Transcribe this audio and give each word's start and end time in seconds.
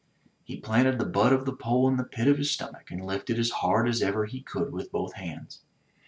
He 0.43 0.57
planted 0.59 0.97
the 0.97 1.05
butt 1.05 1.31
of 1.31 1.45
the 1.45 1.53
pole 1.55 1.87
in 1.87 1.97
the 1.97 2.03
pit 2.03 2.27
of 2.27 2.39
his 2.39 2.49
stomach, 2.49 2.89
and 2.89 3.05
lifted 3.05 3.37
as 3.37 3.51
hard 3.51 3.87
as 3.87 4.01
ever 4.01 4.25
he 4.25 4.41
could 4.41 4.73
with 4.73 4.91
both 4.91 5.13
hands. 5.13 5.61